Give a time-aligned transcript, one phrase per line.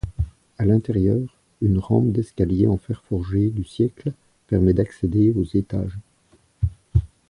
[0.57, 1.19] A l'intérieur,
[1.61, 4.13] une rampe d'escalier en fer forgé du siècle
[4.47, 5.99] permet d'accéder aux étages.